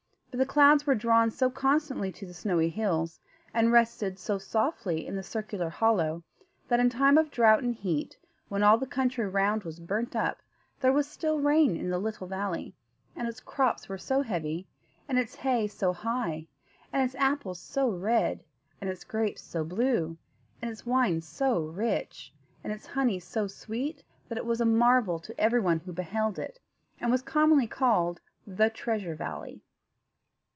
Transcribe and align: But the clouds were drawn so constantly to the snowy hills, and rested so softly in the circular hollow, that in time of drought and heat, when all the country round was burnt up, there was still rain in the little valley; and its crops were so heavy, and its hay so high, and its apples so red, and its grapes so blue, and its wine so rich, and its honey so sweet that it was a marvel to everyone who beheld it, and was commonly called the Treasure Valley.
But 0.33 0.37
the 0.39 0.45
clouds 0.55 0.87
were 0.87 0.95
drawn 0.95 1.29
so 1.29 1.49
constantly 1.49 2.09
to 2.13 2.25
the 2.25 2.33
snowy 2.33 2.69
hills, 2.69 3.19
and 3.53 3.69
rested 3.69 4.17
so 4.17 4.37
softly 4.37 5.05
in 5.05 5.17
the 5.17 5.23
circular 5.23 5.67
hollow, 5.69 6.23
that 6.69 6.79
in 6.79 6.89
time 6.89 7.17
of 7.17 7.29
drought 7.31 7.63
and 7.63 7.75
heat, 7.75 8.17
when 8.47 8.63
all 8.63 8.77
the 8.77 8.87
country 8.87 9.27
round 9.27 9.65
was 9.65 9.81
burnt 9.81 10.15
up, 10.15 10.41
there 10.79 10.93
was 10.93 11.05
still 11.05 11.41
rain 11.41 11.75
in 11.75 11.89
the 11.89 11.99
little 11.99 12.27
valley; 12.27 12.73
and 13.13 13.27
its 13.27 13.41
crops 13.41 13.89
were 13.89 13.97
so 13.97 14.21
heavy, 14.21 14.69
and 15.09 15.19
its 15.19 15.35
hay 15.35 15.67
so 15.67 15.91
high, 15.91 16.47
and 16.93 17.03
its 17.03 17.13
apples 17.15 17.59
so 17.59 17.89
red, 17.91 18.41
and 18.79 18.89
its 18.89 19.03
grapes 19.03 19.41
so 19.41 19.65
blue, 19.65 20.17
and 20.61 20.71
its 20.71 20.85
wine 20.85 21.19
so 21.19 21.59
rich, 21.59 22.31
and 22.63 22.71
its 22.71 22.85
honey 22.85 23.19
so 23.19 23.47
sweet 23.47 24.01
that 24.29 24.37
it 24.37 24.45
was 24.45 24.61
a 24.61 24.65
marvel 24.65 25.19
to 25.19 25.37
everyone 25.37 25.79
who 25.79 25.91
beheld 25.91 26.39
it, 26.39 26.57
and 27.01 27.11
was 27.11 27.21
commonly 27.21 27.67
called 27.67 28.21
the 28.47 28.69
Treasure 28.69 29.13
Valley. 29.13 29.61